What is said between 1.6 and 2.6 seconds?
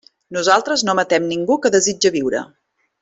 que desitja viure.